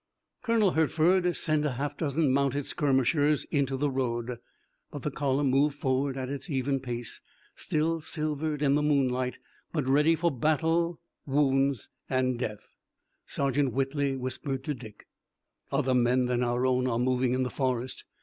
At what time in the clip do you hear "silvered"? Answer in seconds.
8.01-8.63